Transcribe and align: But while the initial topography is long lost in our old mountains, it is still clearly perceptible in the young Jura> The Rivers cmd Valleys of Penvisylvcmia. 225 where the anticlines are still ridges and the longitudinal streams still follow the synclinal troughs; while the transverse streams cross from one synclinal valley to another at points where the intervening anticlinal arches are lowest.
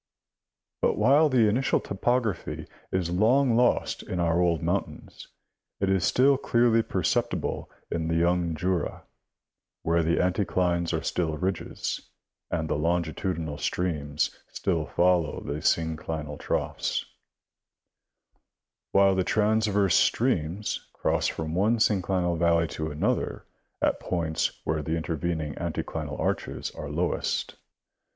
But 0.81 0.97
while 0.97 1.29
the 1.29 1.47
initial 1.47 1.79
topography 1.79 2.65
is 2.91 3.11
long 3.11 3.55
lost 3.55 4.01
in 4.01 4.19
our 4.19 4.41
old 4.41 4.63
mountains, 4.63 5.27
it 5.79 5.91
is 5.91 6.03
still 6.03 6.37
clearly 6.37 6.81
perceptible 6.81 7.69
in 7.91 8.07
the 8.07 8.15
young 8.15 8.55
Jura> 8.55 8.83
The 8.83 8.87
Rivers 8.87 8.95
cmd 8.95 9.05
Valleys 9.13 9.13
of 9.13 9.17
Penvisylvcmia. 9.29 9.83
225 9.83 9.83
where 9.83 10.03
the 10.03 10.21
anticlines 10.95 10.99
are 10.99 11.03
still 11.03 11.37
ridges 11.37 12.09
and 12.49 12.67
the 12.67 12.75
longitudinal 12.77 13.57
streams 13.59 14.39
still 14.47 14.85
follow 14.87 15.39
the 15.41 15.59
synclinal 15.61 16.39
troughs; 16.39 17.05
while 18.93 19.13
the 19.13 19.23
transverse 19.23 19.93
streams 19.95 20.89
cross 20.93 21.27
from 21.27 21.53
one 21.53 21.77
synclinal 21.77 22.39
valley 22.39 22.65
to 22.69 22.89
another 22.89 23.45
at 23.83 23.99
points 23.99 24.51
where 24.63 24.81
the 24.81 24.97
intervening 24.97 25.53
anticlinal 25.57 26.19
arches 26.19 26.71
are 26.71 26.89
lowest. 26.89 27.53